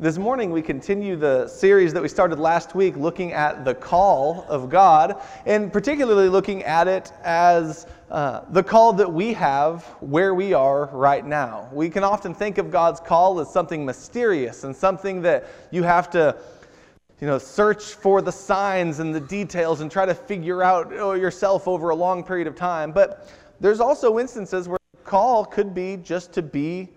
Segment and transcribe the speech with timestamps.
[0.00, 4.44] This morning, we continue the series that we started last week looking at the call
[4.48, 10.34] of God, and particularly looking at it as uh, the call that we have where
[10.34, 11.68] we are right now.
[11.72, 16.10] We can often think of God's call as something mysterious and something that you have
[16.10, 16.36] to
[17.20, 21.68] you know, search for the signs and the details and try to figure out yourself
[21.68, 22.90] over a long period of time.
[22.90, 26.88] But there's also instances where call could be just to be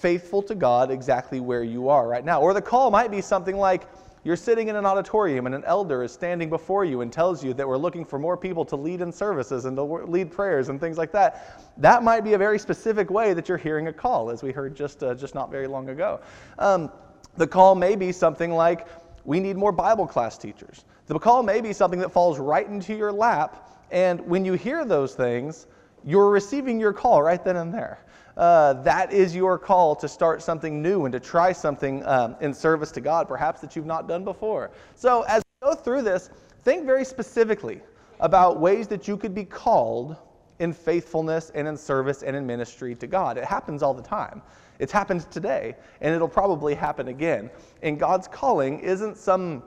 [0.00, 2.40] faithful to God exactly where you are right now.
[2.40, 3.86] Or the call might be something like
[4.24, 7.54] you're sitting in an auditorium and an elder is standing before you and tells you
[7.54, 10.80] that we're looking for more people to lead in services and to lead prayers and
[10.80, 11.62] things like that.
[11.78, 14.74] That might be a very specific way that you're hearing a call, as we heard
[14.74, 16.20] just, uh, just not very long ago.
[16.58, 16.90] Um,
[17.36, 18.86] the call may be something like,
[19.24, 20.84] we need more Bible class teachers.
[21.06, 24.84] The call may be something that falls right into your lap, and when you hear
[24.84, 25.66] those things,
[26.04, 28.00] you're receiving your call right then and there
[28.36, 32.54] uh, that is your call to start something new and to try something um, in
[32.54, 34.70] service to God, perhaps that you've not done before.
[34.94, 36.30] So, as we go through this,
[36.62, 37.80] think very specifically
[38.20, 40.16] about ways that you could be called
[40.58, 43.38] in faithfulness and in service and in ministry to God.
[43.38, 44.42] It happens all the time.
[44.78, 47.50] It's happened today, and it'll probably happen again.
[47.82, 49.62] And God's calling isn't some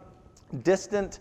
[0.64, 1.20] distant,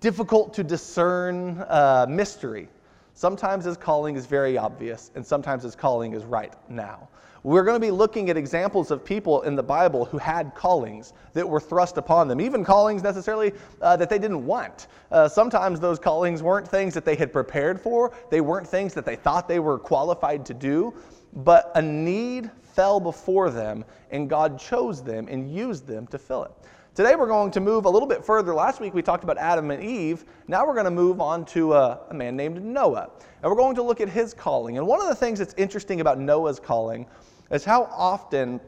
[0.00, 2.68] difficult to discern uh, mystery.
[3.14, 7.08] Sometimes his calling is very obvious, and sometimes his calling is right now.
[7.44, 11.12] We're going to be looking at examples of people in the Bible who had callings
[11.32, 14.86] that were thrust upon them, even callings necessarily uh, that they didn't want.
[15.10, 19.04] Uh, sometimes those callings weren't things that they had prepared for, they weren't things that
[19.04, 20.94] they thought they were qualified to do,
[21.32, 26.44] but a need fell before them, and God chose them and used them to fill
[26.44, 26.52] it.
[26.94, 28.52] Today we're going to move a little bit further.
[28.52, 30.26] Last week we talked about Adam and Eve.
[30.46, 33.08] Now we're going to move on to a, a, man named Noah.
[33.42, 34.76] And we're going to look at his calling.
[34.76, 37.06] And one of the things that's interesting about Noah's calling
[37.50, 38.60] is how often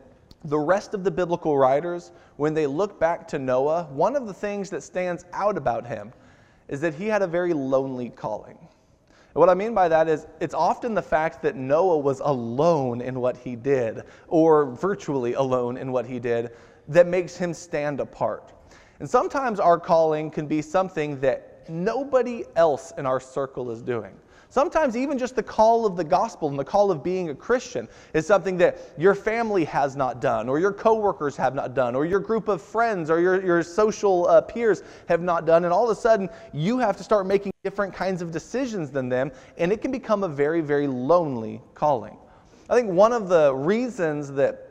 [0.42, 4.32] the rest of the biblical writers, when they look back to Noah, one of the
[4.32, 6.10] things that stands out about him
[6.68, 8.56] is that he had a very lonely calling.
[9.34, 13.20] What I mean by that is it's often the fact that Noah was alone in
[13.20, 16.52] what he did, or virtually alone in what he did,
[16.88, 18.52] that makes him stand apart.
[19.00, 24.14] And sometimes our calling can be something that nobody else in our circle is doing.
[24.54, 27.88] Sometimes, even just the call of the gospel and the call of being a Christian
[28.12, 32.06] is something that your family has not done, or your coworkers have not done, or
[32.06, 35.64] your group of friends or your, your social uh, peers have not done.
[35.64, 39.08] And all of a sudden, you have to start making different kinds of decisions than
[39.08, 42.16] them, and it can become a very, very lonely calling.
[42.70, 44.63] I think one of the reasons that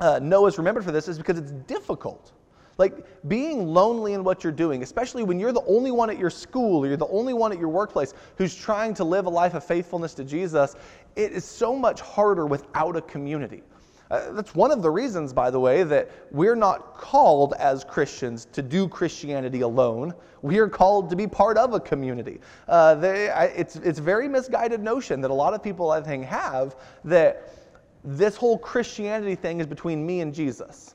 [0.00, 2.32] uh, Noah's remembered for this is because it's difficult.
[2.78, 6.30] Like being lonely in what you're doing, especially when you're the only one at your
[6.30, 9.52] school or you're the only one at your workplace who's trying to live a life
[9.52, 10.76] of faithfulness to Jesus,
[11.14, 13.62] it is so much harder without a community.
[14.10, 18.46] Uh, that's one of the reasons, by the way, that we're not called as Christians
[18.52, 20.12] to do Christianity alone.
[20.42, 22.40] We are called to be part of a community.
[22.66, 26.24] Uh, they, I, it's, it's very misguided notion that a lot of people, I think,
[26.24, 26.74] have
[27.04, 27.59] that
[28.04, 30.94] this whole Christianity thing is between me and Jesus.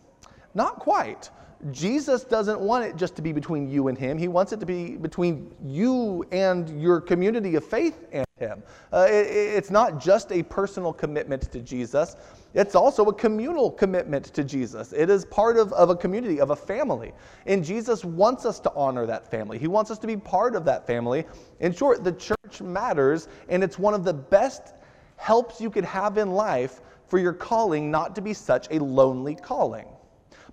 [0.54, 1.30] Not quite.
[1.72, 4.18] Jesus doesn't want it just to be between you and him.
[4.18, 8.62] He wants it to be between you and your community of faith and him.
[8.92, 12.18] Uh, it, it's not just a personal commitment to Jesus,
[12.54, 14.94] it's also a communal commitment to Jesus.
[14.94, 17.14] It is part of, of a community, of a family.
[17.46, 20.66] And Jesus wants us to honor that family, He wants us to be part of
[20.66, 21.26] that family.
[21.62, 24.74] In short, the church matters, and it's one of the best
[25.18, 29.36] helps you could have in life for your calling not to be such a lonely
[29.36, 29.88] calling.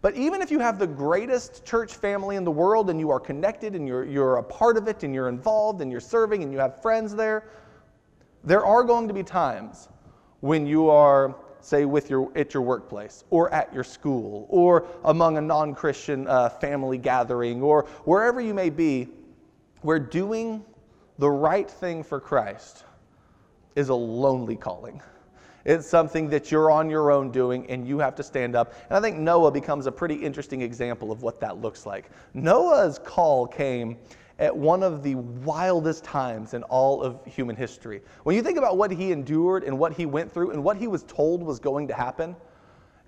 [0.02, 3.20] But even if you have the greatest church family in the world and you are
[3.20, 6.52] connected and you're, you're a part of it and you're involved and you're serving and
[6.52, 7.44] you have friends there,
[8.42, 9.88] there are going to be times
[10.40, 15.38] when you are, say, with your, at your workplace or at your school or among
[15.38, 19.08] a non Christian uh, family gathering or wherever you may be,
[19.82, 20.64] where doing
[21.18, 22.84] the right thing for Christ
[23.76, 25.00] is a lonely calling.
[25.64, 28.74] It's something that you're on your own doing and you have to stand up.
[28.88, 32.10] And I think Noah becomes a pretty interesting example of what that looks like.
[32.34, 33.96] Noah's call came
[34.38, 38.00] at one of the wildest times in all of human history.
[38.24, 40.88] When you think about what he endured and what he went through and what he
[40.88, 42.34] was told was going to happen,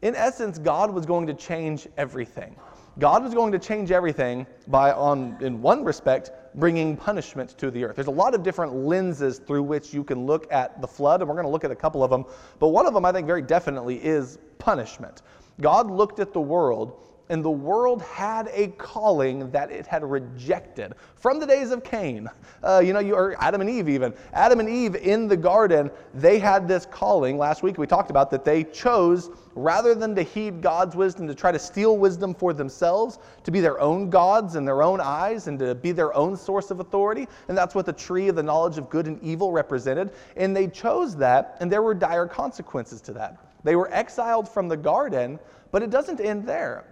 [0.03, 2.55] in essence, God was going to change everything.
[2.99, 7.85] God was going to change everything by, on, in one respect, bringing punishment to the
[7.85, 7.97] earth.
[7.97, 11.29] There's a lot of different lenses through which you can look at the flood, and
[11.29, 12.25] we're going to look at a couple of them.
[12.59, 15.23] But one of them, I think, very definitely is punishment.
[15.61, 20.93] God looked at the world And the world had a calling that it had rejected
[21.17, 22.29] from the days of Cain.
[22.63, 24.13] Uh, you know, you, or Adam and Eve, even.
[24.35, 27.39] Adam and Eve in the garden, they had this calling.
[27.39, 31.35] Last week we talked about that they chose, rather than to heed God's wisdom, to
[31.35, 35.47] try to steal wisdom for themselves, to be their own gods in their own eyes,
[35.47, 37.27] and to be their own source of authority.
[37.49, 40.11] And that's what the tree of the knowledge of good and evil represented.
[40.37, 43.39] And they chose that, and there were dire consequences to that.
[43.63, 45.39] They were exiled from the garden,
[45.73, 46.85] but it doesn't end there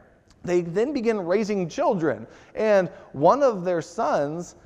[0.44, 2.26] they then begin raising children.
[2.54, 4.56] And one of their sons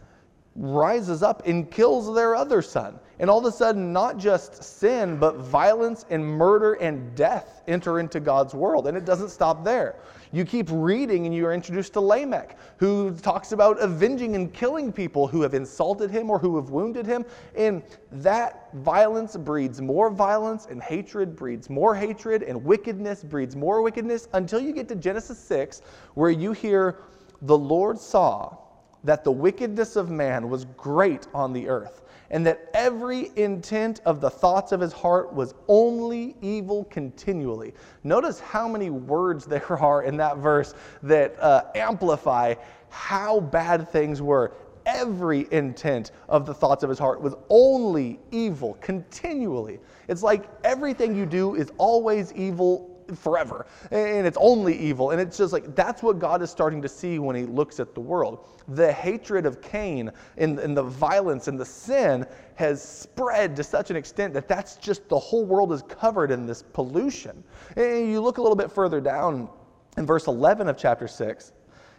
[0.55, 2.99] rises up and kills their other son.
[3.19, 7.99] And all of a sudden, not just sin, but violence and murder and death enter
[7.99, 8.87] into God's world.
[8.87, 9.97] And it doesn't stop there.
[10.33, 14.93] You keep reading and you are introduced to Lamech, who talks about avenging and killing
[14.93, 17.25] people who have insulted him or who have wounded him.
[17.57, 17.83] And
[18.13, 24.29] that violence breeds more violence, and hatred breeds more hatred, and wickedness breeds more wickedness
[24.35, 25.81] until you get to Genesis 6,
[26.15, 26.99] where you hear,
[27.43, 28.59] The Lord saw
[29.05, 34.20] that the wickedness of man was great on the earth, and that every intent of
[34.20, 37.73] the thoughts of his heart was only evil continually.
[38.05, 42.55] Notice how many words there are in that verse that uh, amplify
[42.88, 44.52] how bad things were.
[44.87, 49.81] Every intent of the thoughts of his heart was only evil continually.
[50.06, 53.67] It's like everything you do is always evil forever.
[53.91, 55.11] And it's only evil.
[55.11, 57.94] And it's just like that's what god is starting to see when he looks at
[57.94, 58.47] the world.
[58.69, 62.26] The hatred of cain and, and the violence and the sin
[62.56, 66.47] has spread to such an extent that that's just the whole world is covered in
[66.47, 67.44] this pollution.
[67.76, 69.49] And you look a little bit further down
[69.97, 71.52] in verse 11 of chapter 6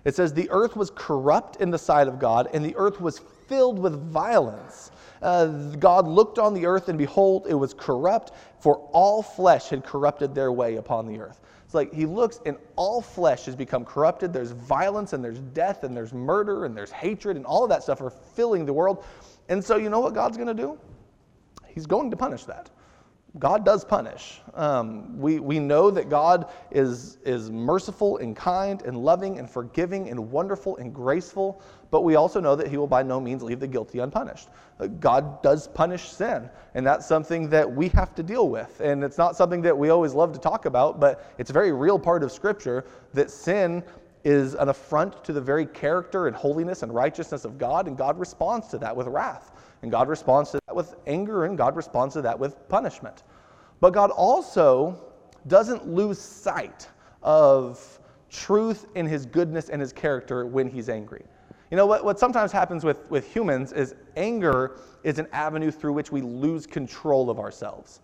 [0.05, 3.19] it says the earth was corrupt in the sight of god and the earth was
[3.47, 4.91] filled with violence
[5.21, 9.83] uh, God looked on the earth, and behold, it was corrupt, for all flesh had
[9.83, 11.41] corrupted their way upon the earth.
[11.65, 14.31] It's like he looks, and all flesh has become corrupted.
[14.31, 17.83] There's violence, and there's death, and there's murder, and there's hatred, and all of that
[17.83, 19.03] stuff are filling the world.
[19.49, 20.79] And so, you know what God's going to do?
[21.67, 22.69] He's going to punish that.
[23.39, 24.41] God does punish.
[24.55, 30.09] Um, we, we know that God is, is merciful and kind and loving and forgiving
[30.09, 33.59] and wonderful and graceful, but we also know that He will by no means leave
[33.59, 34.49] the guilty unpunished.
[34.79, 38.79] Uh, God does punish sin, and that's something that we have to deal with.
[38.79, 41.71] And it's not something that we always love to talk about, but it's a very
[41.71, 43.83] real part of Scripture that sin
[44.23, 48.19] is an affront to the very character and holiness and righteousness of God, and God
[48.19, 49.51] responds to that with wrath.
[49.81, 53.23] And God responds to that with anger, and God responds to that with punishment.
[53.79, 54.99] But God also
[55.47, 56.87] doesn't lose sight
[57.21, 61.23] of truth in his goodness and his character when he's angry.
[61.69, 65.93] You know, what, what sometimes happens with, with humans is anger is an avenue through
[65.93, 68.01] which we lose control of ourselves.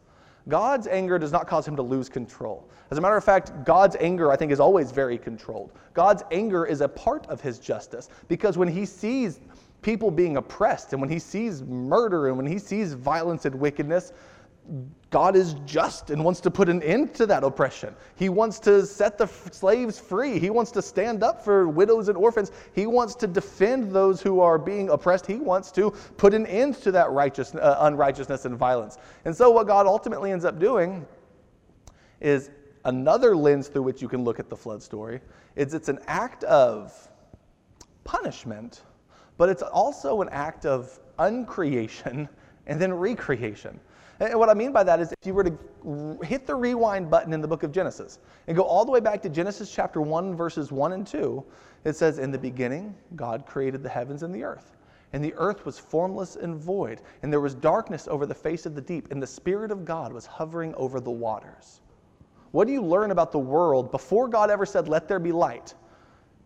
[0.49, 2.67] God's anger does not cause him to lose control.
[2.91, 5.71] As a matter of fact, God's anger, I think, is always very controlled.
[5.93, 9.39] God's anger is a part of his justice because when he sees
[9.83, 14.13] people being oppressed and when he sees murder and when he sees violence and wickedness,
[15.09, 17.93] God is just and wants to put an end to that oppression.
[18.15, 20.39] He wants to set the slaves free.
[20.39, 22.51] He wants to stand up for widows and orphans.
[22.73, 25.27] He wants to defend those who are being oppressed.
[25.27, 28.97] He wants to put an end to that righteous, uh, unrighteousness and violence.
[29.25, 31.05] And so, what God ultimately ends up doing
[32.19, 32.49] is
[32.85, 35.19] another lens through which you can look at the flood story.
[35.55, 37.09] Is it's an act of
[38.03, 38.81] punishment
[39.37, 42.27] but it's also an act of uncreation
[42.67, 43.79] and then recreation.
[44.19, 47.33] And what I mean by that is if you were to hit the rewind button
[47.33, 50.35] in the book of Genesis and go all the way back to Genesis chapter 1,
[50.35, 51.43] verses 1 and 2,
[51.83, 54.77] it says, In the beginning, God created the heavens and the earth.
[55.11, 58.73] And the earth was formless and void, and there was darkness over the face of
[58.75, 61.81] the deep, and the Spirit of God was hovering over the waters.
[62.51, 65.73] What do you learn about the world before God ever said, Let there be light?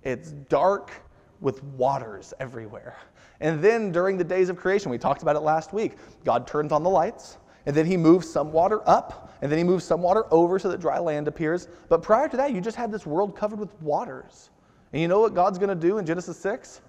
[0.04, 0.92] It's dark
[1.40, 2.96] with waters everywhere.
[3.40, 6.72] And then during the days of creation, we talked about it last week, God turns
[6.72, 10.02] on the lights, and then he moves some water up, and then he moves some
[10.02, 11.68] water over so that dry land appears.
[11.90, 14.50] But prior to that, you just had this world covered with waters.
[14.94, 16.82] And you know what God's going to do in Genesis 6?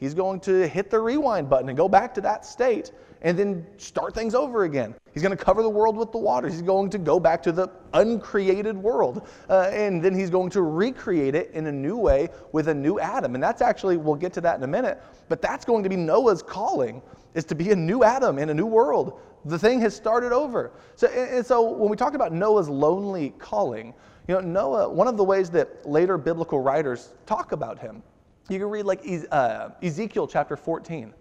[0.00, 2.90] He's going to hit the rewind button and go back to that state
[3.20, 4.94] and then start things over again.
[5.12, 6.54] He's going to cover the world with the waters.
[6.54, 9.28] He's going to go back to the uncreated world.
[9.50, 12.98] Uh, and then he's going to recreate it in a new way with a new
[12.98, 13.34] Adam.
[13.34, 15.96] And that's actually, we'll get to that in a minute, but that's going to be
[15.96, 17.02] Noah's calling,
[17.34, 19.20] is to be a new Adam in a new world.
[19.44, 20.72] The thing has started over.
[20.96, 23.92] So, and so when we talk about Noah's lonely calling,
[24.28, 28.02] you know, Noah, one of the ways that later biblical writers talk about him
[28.50, 31.14] you can read like uh, Ezekiel chapter 14.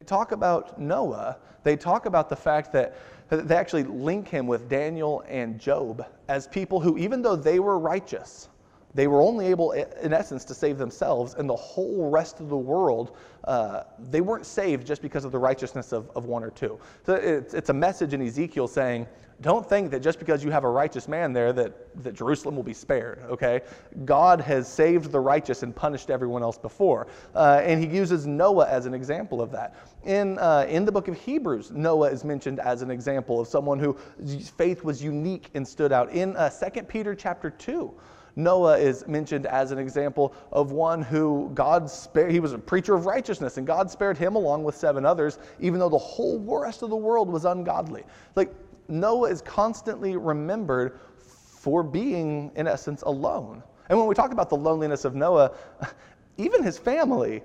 [0.00, 1.36] They talk about Noah.
[1.62, 2.96] They talk about the fact that
[3.28, 7.78] they actually link him with Daniel and Job as people who, even though they were
[7.78, 8.48] righteous,
[8.94, 12.56] they were only able, in essence, to save themselves, and the whole rest of the
[12.56, 16.78] world, uh, they weren't saved just because of the righteousness of, of one or two.
[17.04, 19.06] So it's, it's a message in Ezekiel saying,
[19.40, 21.72] don't think that just because you have a righteous man there that,
[22.04, 23.62] that Jerusalem will be spared, okay?
[24.04, 27.08] God has saved the righteous and punished everyone else before.
[27.34, 29.74] Uh, and he uses Noah as an example of that.
[30.04, 33.78] In, uh, in the book of Hebrews, Noah is mentioned as an example of someone
[33.78, 36.12] whose faith was unique and stood out.
[36.12, 37.92] In uh, 2 Peter chapter 2,
[38.36, 42.32] Noah is mentioned as an example of one who God spared.
[42.32, 45.78] He was a preacher of righteousness, and God spared him along with seven others, even
[45.78, 48.02] though the whole rest of the world was ungodly.
[48.34, 48.52] Like
[48.88, 53.62] Noah is constantly remembered for being, in essence, alone.
[53.88, 55.52] And when we talk about the loneliness of Noah,
[56.36, 57.42] even his family,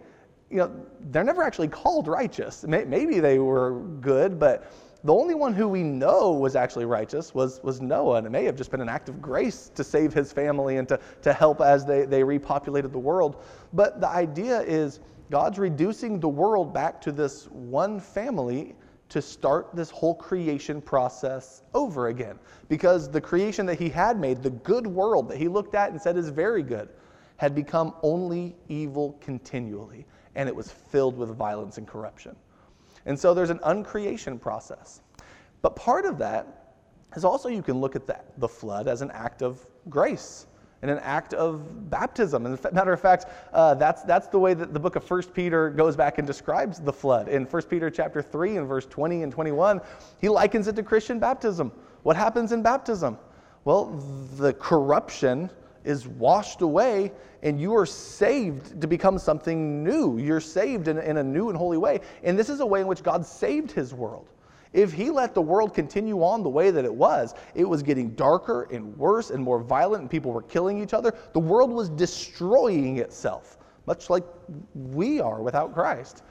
[0.50, 2.65] you know, they're never actually called righteous.
[2.67, 4.72] Maybe they were good, but
[5.03, 8.43] the only one who we know was actually righteous was, was Noah, and it may
[8.43, 11.61] have just been an act of grace to save his family and to, to help
[11.61, 13.41] as they, they repopulated the world.
[13.71, 18.75] But the idea is God's reducing the world back to this one family
[19.07, 22.37] to start this whole creation process over again.
[22.67, 26.01] Because the creation that he had made, the good world that he looked at and
[26.01, 26.89] said is very good,
[27.37, 32.35] had become only evil continually, and it was filled with violence and corruption.
[33.09, 35.01] And so there's an uncreation process.
[35.63, 36.75] But part of that
[37.15, 40.45] is also you can look at the, the flood as an act of grace
[40.83, 42.45] and an act of baptism.
[42.45, 45.09] And as a matter of fact, uh, that's, that's the way that the book of
[45.09, 47.27] 1 Peter goes back and describes the flood.
[47.27, 49.81] In 1 Peter chapter 3 and verse 20 and 21,
[50.21, 51.71] he likens it to Christian baptism.
[52.03, 53.17] What happens in baptism?
[53.65, 53.85] Well,
[54.37, 55.49] the corruption
[55.83, 60.17] is washed away and you are saved to become something new.
[60.17, 62.01] You're saved in, in a new and holy way.
[62.24, 64.27] And this is a way in which God saved his world.
[64.71, 68.12] If he let the world continue on the way that it was, it was getting
[68.12, 71.15] darker and worse and more violent, and people were killing each other.
[71.33, 73.57] The world was destroying itself,
[73.88, 74.24] much like
[74.75, 76.21] we are without Christ.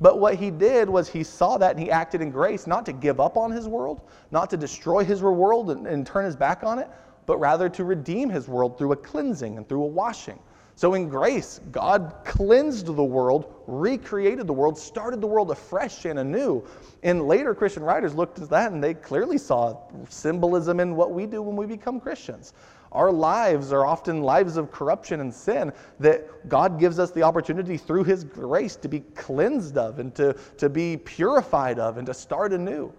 [0.00, 2.92] But what he did was he saw that and he acted in grace, not to
[2.92, 6.62] give up on his world, not to destroy his world and, and turn his back
[6.62, 6.88] on it,
[7.28, 10.40] but rather to redeem his world through a cleansing and through a washing.
[10.76, 16.20] So in grace, God cleansed the world, recreated the world, started the world afresh and
[16.20, 16.64] anew.
[17.02, 19.76] And later Christian writers looked at that and they clearly saw
[20.08, 22.54] symbolism in what we do when we become Christians.
[22.92, 25.70] Our lives are often lives of corruption and sin
[26.00, 30.32] that God gives us the opportunity through His grace to be cleansed of and to,
[30.56, 32.90] to be purified of and to start anew.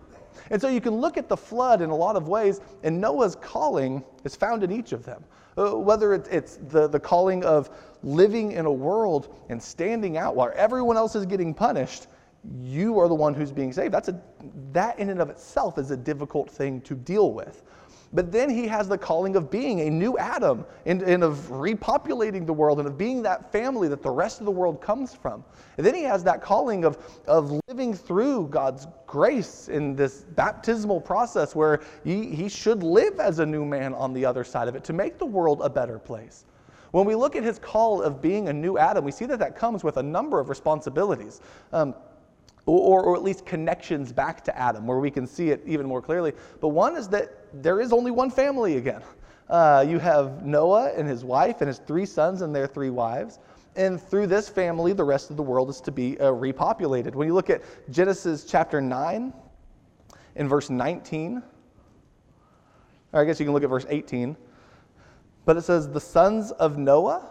[0.49, 3.35] And so you can look at the flood in a lot of ways, and Noah's
[3.35, 5.23] calling is found in each of them.
[5.57, 7.69] Uh, whether it's the, the calling of
[8.03, 12.07] living in a world and standing out while everyone else is getting punished,
[12.61, 13.93] you are the one who's being saved.
[13.93, 14.21] That's a,
[14.71, 17.63] that in and of itself is a difficult thing to deal with.
[18.11, 22.45] But then he has the calling of being a new Adam and, and, of repopulating
[22.45, 25.43] the world and of being that family that the rest of the world comes from.
[25.77, 26.97] And then he has that calling of,
[27.27, 33.37] of living through God's grace in this baptismal process where he, he should live as
[33.39, 35.99] a new man on the other side of it to make the world a better
[35.99, 36.45] place.
[36.91, 39.55] When we look at his call of being a new Adam, we see that that
[39.55, 41.41] comes with a number of responsibilities.
[41.71, 41.93] Um,
[42.69, 46.01] or, or, at least connections back to Adam, where we can see it even more
[46.01, 46.33] clearly.
[46.61, 49.01] But one is that there is only one family again.
[49.49, 53.39] Uh, you have Noah and his wife and his three sons and their three wives.
[53.75, 57.15] And through this family, the rest of the world is to be uh, repopulated.
[57.15, 59.33] When you look at Genesis chapter 9
[60.35, 61.41] in verse 19,
[63.11, 64.37] or I guess you can look at verse 18,
[65.45, 67.27] but it says, The sons of Noah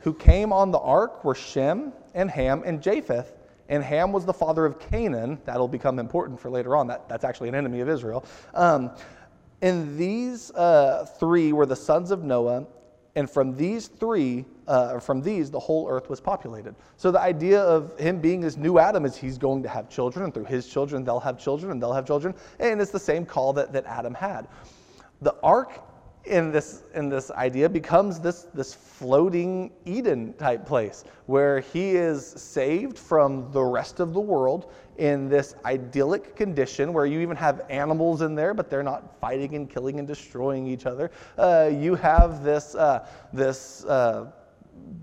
[0.00, 3.34] who came on the ark were Shem and Ham and Japheth.
[3.70, 5.38] And Ham was the father of Canaan.
[5.46, 6.88] That'll become important for later on.
[6.88, 8.24] That, that's actually an enemy of Israel.
[8.52, 8.90] Um,
[9.62, 12.66] and these uh, three were the sons of Noah,
[13.14, 16.74] and from these three, uh, from these, the whole earth was populated.
[16.96, 20.24] So the idea of him being this new Adam is he's going to have children,
[20.24, 22.34] and through his children, they'll have children, and they'll have children.
[22.58, 24.48] And it's the same call that, that Adam had.
[25.22, 25.80] The ark
[26.24, 32.26] in this in this idea becomes this this floating Eden type place where he is
[32.26, 37.62] saved from the rest of the world in this idyllic condition where you even have
[37.70, 41.10] animals in there, but they're not fighting and killing and destroying each other.
[41.38, 44.30] Uh, you have this uh, this uh,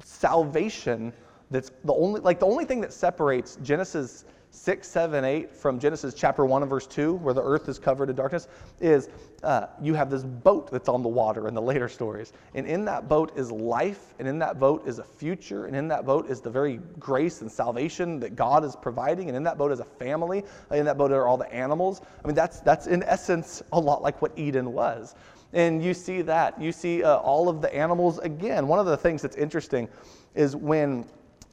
[0.04, 1.12] salvation
[1.51, 6.13] that's the only like the only thing that separates Genesis 6, 7, 8 from Genesis
[6.13, 8.48] chapter 1 and verse 2, where the earth is covered in darkness,
[8.80, 9.10] is
[9.44, 12.34] uh, you have this boat that's on the water in the later stories.
[12.56, 15.88] And in that boat is life, and in that boat is a future, and in
[15.89, 19.58] that boat is the very grace and salvation that God is providing, and in that
[19.58, 22.01] boat is a family, and in that boat are all the animals.
[22.24, 25.13] I mean, that's, that's in essence a lot like what Eden was.
[25.54, 26.60] And you see that.
[26.60, 28.68] You see uh, all of the animals again.
[28.68, 29.88] One of the things that's interesting
[30.36, 31.06] is when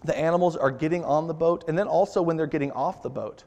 [0.05, 3.11] the animals are getting on the boat and then also when they're getting off the
[3.11, 3.45] boat.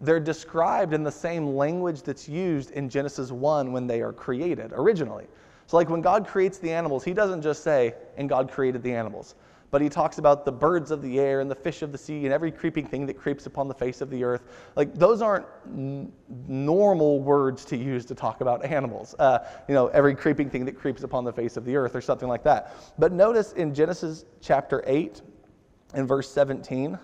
[0.00, 4.72] They're described in the same language that's used in Genesis 1 when they are created
[4.72, 5.26] originally.
[5.66, 8.92] So, like when God creates the animals, He doesn't just say, and God created the
[8.92, 9.34] animals
[9.70, 12.24] but he talks about the birds of the air and the fish of the sea
[12.24, 14.42] and every creeping thing that creeps upon the face of the earth.
[14.76, 16.12] Like, those aren't n-
[16.48, 19.14] normal words to use to talk about animals.
[19.18, 22.00] Uh, you know, every creeping thing that creeps upon the face of the earth or
[22.00, 22.74] something like that.
[22.98, 25.22] But notice in Genesis chapter 8
[25.94, 26.98] and verse 17,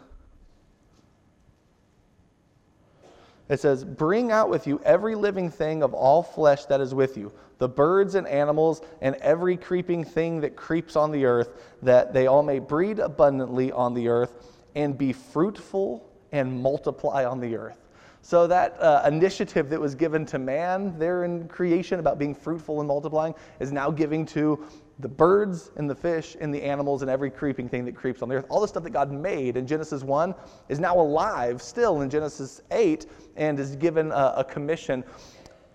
[3.49, 7.16] It says, Bring out with you every living thing of all flesh that is with
[7.16, 11.50] you, the birds and animals, and every creeping thing that creeps on the earth,
[11.83, 17.40] that they all may breed abundantly on the earth, and be fruitful and multiply on
[17.40, 17.78] the earth.
[18.21, 22.81] So, that uh, initiative that was given to man there in creation about being fruitful
[22.81, 24.66] and multiplying is now giving to
[24.99, 28.29] the birds and the fish and the animals and every creeping thing that creeps on
[28.29, 28.47] the earth.
[28.49, 30.35] All the stuff that God made in Genesis 1
[30.69, 35.05] is now alive still in Genesis 8 and is given a, a commission.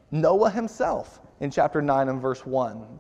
[0.10, 3.00] Noah himself in chapter 9 and verse 1.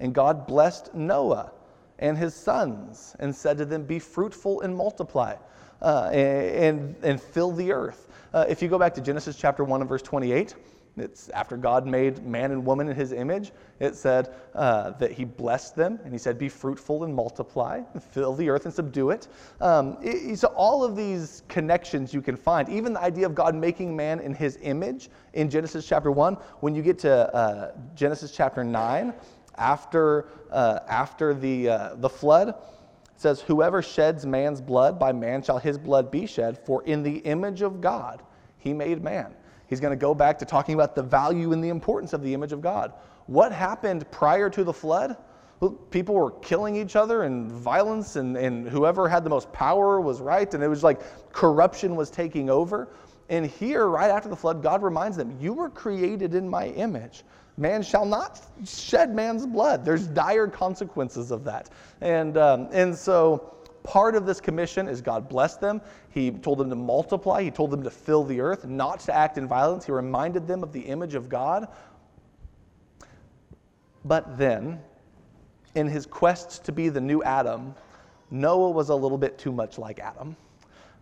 [0.00, 1.52] And God blessed Noah
[2.00, 5.36] and his sons and said to them, Be fruitful and multiply
[5.82, 8.08] uh, and, and fill the earth.
[8.34, 10.54] Uh, if you go back to Genesis chapter 1 and verse 28,
[11.00, 13.52] it's after God made man and woman in his image.
[13.80, 18.02] It said uh, that he blessed them and he said, Be fruitful and multiply, and
[18.02, 19.28] fill the earth and subdue it.
[19.60, 20.38] Um, it.
[20.38, 24.20] So, all of these connections you can find, even the idea of God making man
[24.20, 29.14] in his image in Genesis chapter 1, when you get to uh, Genesis chapter 9,
[29.56, 32.54] after, uh, after the, uh, the flood, it
[33.16, 37.18] says, Whoever sheds man's blood, by man shall his blood be shed, for in the
[37.18, 38.22] image of God
[38.58, 39.34] he made man.
[39.68, 42.34] He's going to go back to talking about the value and the importance of the
[42.34, 42.92] image of God.
[43.26, 45.16] What happened prior to the flood?
[45.90, 50.20] People were killing each other and violence, and, and whoever had the most power was
[50.20, 51.00] right, and it was like
[51.32, 52.88] corruption was taking over.
[53.28, 57.24] And here, right after the flood, God reminds them, You were created in my image.
[57.58, 59.84] Man shall not shed man's blood.
[59.84, 61.70] There's dire consequences of that.
[62.00, 65.80] And, um, and so, part of this commission is God blessed them.
[66.10, 67.42] He told them to multiply.
[67.42, 69.86] He told them to fill the earth, not to act in violence.
[69.86, 71.68] He reminded them of the image of God.
[74.04, 74.80] But then,
[75.74, 77.74] in his quest to be the new Adam,
[78.30, 80.36] Noah was a little bit too much like Adam.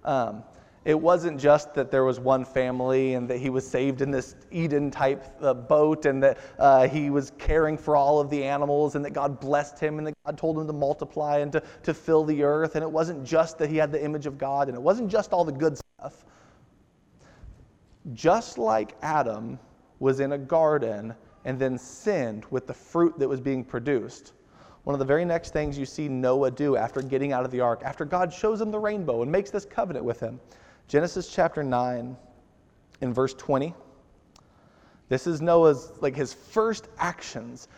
[0.04, 0.42] Um,
[0.86, 4.36] it wasn't just that there was one family and that he was saved in this
[4.52, 8.94] Eden type uh, boat and that uh, he was caring for all of the animals
[8.94, 11.92] and that God blessed him and that God told him to multiply and to, to
[11.92, 12.76] fill the earth.
[12.76, 15.32] And it wasn't just that he had the image of God and it wasn't just
[15.32, 16.24] all the good stuff.
[18.14, 19.58] Just like Adam
[19.98, 24.34] was in a garden and then sinned with the fruit that was being produced,
[24.84, 27.58] one of the very next things you see Noah do after getting out of the
[27.58, 30.38] ark, after God shows him the rainbow and makes this covenant with him,
[30.88, 32.16] Genesis chapter 9
[33.00, 33.74] in verse 20.
[35.08, 37.68] This is Noah's like his first actions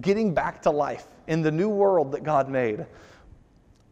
[0.00, 2.86] getting back to life in the new world that God made.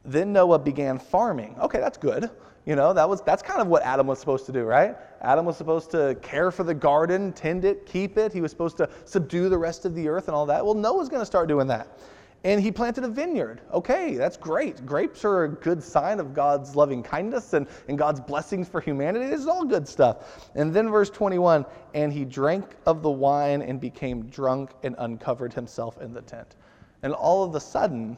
[0.04, 1.56] Then Noah began farming.
[1.60, 2.30] Okay, that's good.
[2.66, 4.96] You know, that was that's kind of what Adam was supposed to do, right?
[5.22, 8.32] Adam was supposed to care for the garden, tend it, keep it.
[8.32, 10.64] He was supposed to subdue the rest of the earth and all that.
[10.64, 11.88] Well, Noah's going to start doing that
[12.44, 13.60] and he planted a vineyard.
[13.72, 14.86] Okay, that's great.
[14.86, 19.26] Grapes are a good sign of God's loving kindness and, and God's blessings for humanity.
[19.26, 20.48] This is all good stuff.
[20.54, 25.52] And then verse 21 and he drank of the wine and became drunk and uncovered
[25.52, 26.54] himself in the tent.
[27.02, 28.16] And all of a sudden,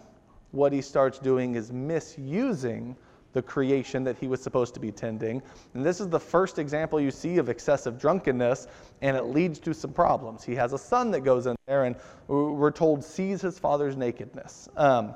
[0.53, 2.97] what he starts doing is misusing
[3.33, 5.43] the creation that he was supposed to be tending.
[5.75, 8.67] And this is the first example you see of excessive drunkenness,
[9.03, 10.43] and it leads to some problems.
[10.43, 11.97] He has a son that goes in there, and
[12.29, 14.69] we're told sees his father's nakedness.
[14.77, 15.15] Um,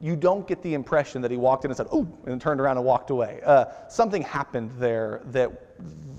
[0.00, 2.76] you don't get the impression that he walked in and said, "Oh," and turned around
[2.76, 3.40] and walked away.
[3.44, 5.50] Uh, something happened there that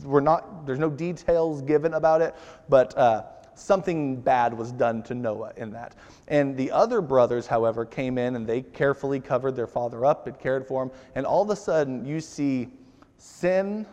[0.03, 0.65] we're not.
[0.65, 2.35] There's no details given about it,
[2.67, 2.97] but.
[2.97, 3.23] Uh,
[3.59, 5.95] something bad was done to Noah in that.
[6.27, 10.39] And the other brothers, however, came in and they carefully covered their father up and
[10.39, 10.91] cared for him.
[11.15, 12.69] And all of a sudden, you see
[13.17, 13.85] sin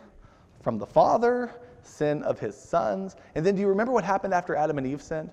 [0.61, 1.51] from the father,
[1.83, 3.15] sin of his sons.
[3.35, 5.31] And then do you remember what happened after Adam and Eve sinned?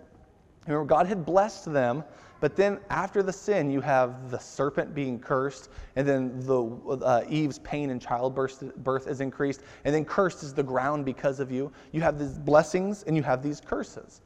[0.66, 2.04] Remember, God had blessed them,
[2.40, 6.64] but then after the sin, you have the serpent being cursed, and then the
[7.02, 11.40] uh, Eve's pain in childbirth birth is increased, and then cursed is the ground because
[11.40, 11.72] of you.
[11.92, 14.20] You have these blessings and you have these curses.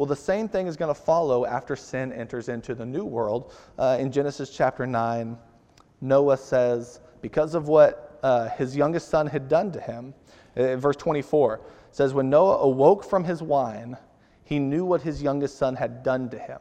[0.00, 3.52] Well, the same thing is going to follow after sin enters into the new world.
[3.78, 5.36] Uh, in Genesis chapter 9,
[6.00, 10.14] Noah says, because of what uh, his youngest son had done to him,
[10.56, 11.60] uh, verse 24
[11.90, 13.94] says, When Noah awoke from his wine,
[14.42, 16.60] he knew what his youngest son had done to him.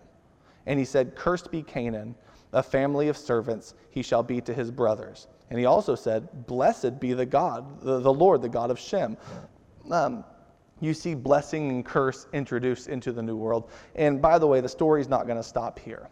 [0.66, 2.16] And he said, Cursed be Canaan,
[2.52, 5.30] a family of servants he shall be to his brothers.
[5.50, 9.16] And he also said, Blessed be the God, the, the Lord, the God of Shem.
[9.90, 10.26] Um,
[10.80, 13.70] you see blessing and curse introduced into the new world.
[13.96, 16.10] And by the way, the story's not going to stop here.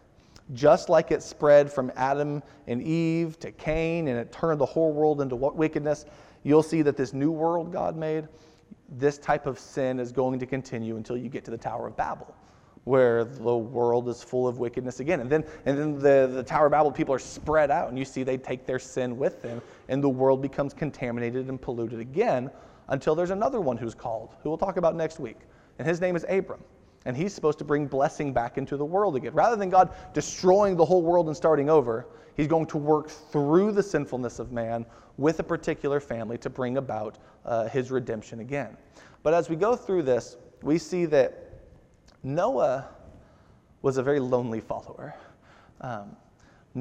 [0.54, 4.92] Just like it spread from Adam and Eve to Cain and it turned the whole
[4.92, 6.06] world into wickedness,
[6.42, 8.28] you'll see that this new world God made,
[8.88, 11.96] this type of sin is going to continue until you get to the Tower of
[11.96, 12.34] Babel,
[12.84, 15.20] where the world is full of wickedness again.
[15.20, 18.06] And then, and then the, the Tower of Babel people are spread out, and you
[18.06, 22.50] see they take their sin with them, and the world becomes contaminated and polluted again
[22.88, 25.38] until there's another one who's called, who we'll talk about next week.
[25.78, 26.62] And his name is Abram.
[27.04, 29.32] And he's supposed to bring blessing back into the world again.
[29.32, 33.72] Rather than God destroying the whole world and starting over, he's going to work through
[33.72, 34.84] the sinfulness of man
[35.16, 38.76] with a particular family to bring about uh, his redemption again.
[39.22, 41.60] But as we go through this, we see that
[42.22, 42.88] Noah
[43.82, 45.14] was a very lonely follower.
[45.80, 46.16] Um,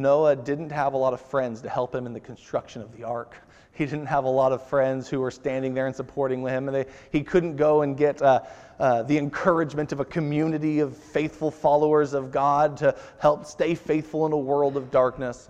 [0.01, 3.03] Noah didn't have a lot of friends to help him in the construction of the
[3.03, 3.35] ark.
[3.73, 6.75] He didn't have a lot of friends who were standing there and supporting him, and
[6.75, 8.41] they, he couldn't go and get uh,
[8.79, 14.25] uh, the encouragement of a community of faithful followers of God to help stay faithful
[14.25, 15.49] in a world of darkness.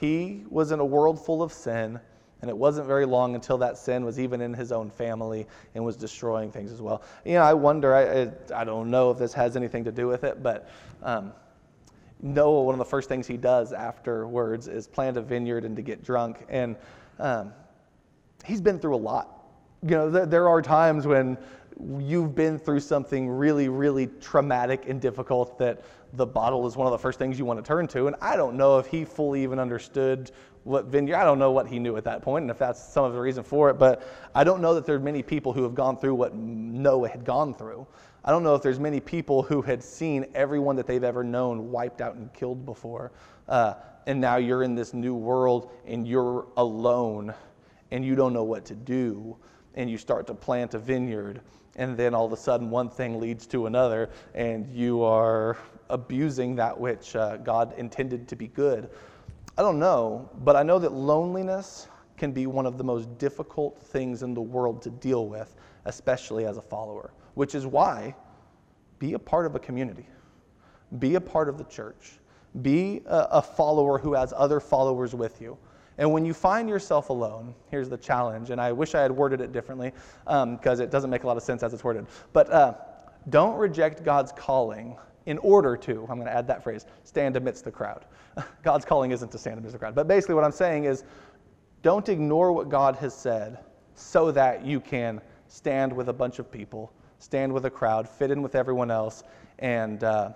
[0.00, 2.00] He was in a world full of sin,
[2.42, 5.84] and it wasn't very long until that sin was even in his own family and
[5.84, 7.02] was destroying things as well.
[7.24, 10.24] You know, I wonder, I, I don't know if this has anything to do with
[10.24, 10.68] it, but.
[11.02, 11.32] Um,
[12.22, 15.82] Noah, one of the first things he does afterwards is plant a vineyard and to
[15.82, 16.44] get drunk.
[16.48, 16.76] And
[17.18, 17.52] um,
[18.44, 19.44] he's been through a lot.
[19.82, 21.36] You know, there, there are times when
[21.98, 25.82] you've been through something really, really traumatic and difficult that
[26.14, 28.06] the bottle is one of the first things you want to turn to.
[28.06, 30.30] And I don't know if he fully even understood
[30.64, 33.04] what vineyard, I don't know what he knew at that point and if that's some
[33.04, 34.02] of the reason for it, but
[34.34, 37.24] I don't know that there are many people who have gone through what Noah had
[37.24, 37.86] gone through.
[38.26, 41.70] I don't know if there's many people who had seen everyone that they've ever known
[41.70, 43.12] wiped out and killed before.
[43.48, 43.74] Uh,
[44.06, 47.32] and now you're in this new world and you're alone
[47.92, 49.36] and you don't know what to do
[49.74, 51.40] and you start to plant a vineyard
[51.76, 55.56] and then all of a sudden one thing leads to another and you are
[55.90, 58.90] abusing that which uh, god intended to be good
[59.58, 63.80] i don't know but i know that loneliness can be one of the most difficult
[63.80, 68.14] things in the world to deal with especially as a follower which is why
[68.98, 70.06] be a part of a community
[70.98, 72.18] be a part of the church
[72.62, 75.56] be a, a follower who has other followers with you.
[75.98, 79.40] And when you find yourself alone, here's the challenge, and I wish I had worded
[79.40, 79.92] it differently
[80.24, 82.06] because um, it doesn't make a lot of sense as it's worded.
[82.32, 82.74] But uh,
[83.30, 87.64] don't reject God's calling in order to, I'm going to add that phrase, stand amidst
[87.64, 88.04] the crowd.
[88.62, 89.94] God's calling isn't to stand amidst the crowd.
[89.94, 91.04] But basically, what I'm saying is
[91.82, 93.58] don't ignore what God has said
[93.94, 98.30] so that you can stand with a bunch of people, stand with a crowd, fit
[98.30, 99.22] in with everyone else,
[99.58, 100.02] and.
[100.04, 100.30] Uh,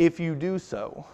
[0.00, 1.04] if you do so,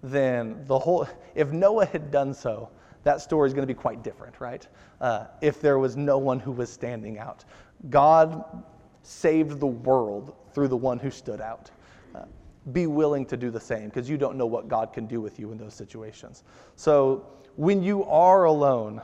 [0.00, 2.70] then the whole, if Noah had done so,
[3.02, 4.64] that story is going to be quite different, right?
[5.00, 7.44] Uh, if there was no one who was standing out.
[7.90, 8.62] God
[9.02, 11.72] saved the world through the one who stood out.
[12.14, 12.26] Uh,
[12.70, 15.40] be willing to do the same because you don't know what God can do with
[15.40, 16.44] you in those situations.
[16.76, 19.02] So when you are alone,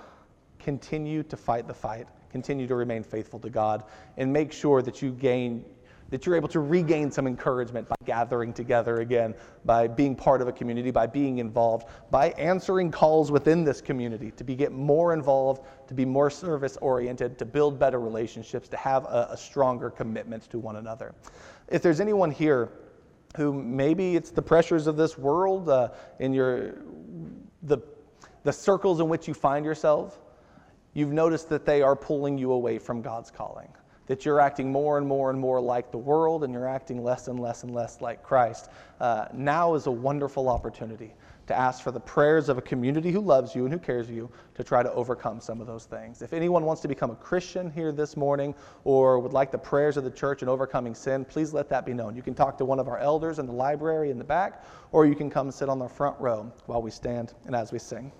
[0.61, 3.85] continue to fight the fight, continue to remain faithful to God,
[4.17, 5.64] and make sure that you gain
[6.11, 10.49] that you're able to regain some encouragement by gathering together again, by being part of
[10.49, 15.12] a community, by being involved, by answering calls within this community to be, get more
[15.12, 19.91] involved, to be more service oriented, to build better relationships, to have a, a stronger
[19.91, 21.14] commitment to one another.
[21.69, 22.71] If there's anyone here
[23.37, 26.77] who maybe it's the pressures of this world, uh, in your,
[27.64, 27.79] the,
[28.45, 30.19] the circles in which you find yourself,
[30.94, 33.68] you've noticed that they are pulling you away from God's calling
[34.09, 37.29] that you're acting more and more and more like the world and you're acting less
[37.29, 38.70] and less and less like Christ.
[39.01, 41.12] Uh, now is a wonderful opportunity
[41.46, 44.12] to ask for the prayers of a community who loves you and who cares for
[44.12, 46.20] you to try to overcome some of those things.
[46.20, 49.96] If anyone wants to become a Christian here this morning or would like the prayers
[49.96, 52.16] of the church in overcoming sin, please let that be known.
[52.16, 55.07] You can talk to one of our elders in the library in the back, or
[55.07, 58.12] you can come sit on the front row while we stand and as we sing.